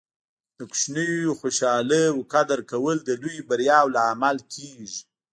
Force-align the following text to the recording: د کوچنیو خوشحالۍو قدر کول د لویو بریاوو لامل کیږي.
د 0.57 0.59
کوچنیو 0.71 1.37
خوشحالۍو 1.39 2.27
قدر 2.33 2.59
کول 2.71 2.97
د 3.03 3.09
لویو 3.21 3.47
بریاوو 3.49 3.93
لامل 3.95 4.37
کیږي. 4.53 4.89